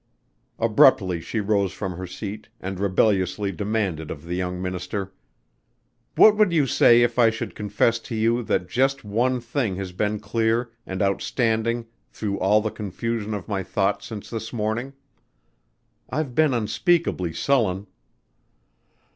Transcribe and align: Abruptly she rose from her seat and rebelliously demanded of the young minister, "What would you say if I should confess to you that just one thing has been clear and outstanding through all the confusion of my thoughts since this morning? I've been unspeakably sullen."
Abruptly 0.57 1.21
she 1.21 1.39
rose 1.39 1.73
from 1.73 1.95
her 1.95 2.07
seat 2.07 2.49
and 2.59 2.79
rebelliously 2.79 3.51
demanded 3.51 4.09
of 4.09 4.25
the 4.25 4.33
young 4.35 4.59
minister, 4.59 5.13
"What 6.15 6.35
would 6.37 6.51
you 6.51 6.65
say 6.65 7.03
if 7.03 7.19
I 7.19 7.29
should 7.29 7.53
confess 7.53 7.99
to 7.99 8.15
you 8.15 8.41
that 8.45 8.67
just 8.67 9.03
one 9.03 9.39
thing 9.39 9.75
has 9.75 9.91
been 9.91 10.19
clear 10.19 10.71
and 10.87 11.03
outstanding 11.03 11.85
through 12.09 12.39
all 12.39 12.61
the 12.61 12.71
confusion 12.71 13.35
of 13.35 13.47
my 13.47 13.61
thoughts 13.61 14.07
since 14.07 14.31
this 14.31 14.51
morning? 14.51 14.93
I've 16.09 16.33
been 16.33 16.55
unspeakably 16.55 17.31
sullen." 17.33 17.85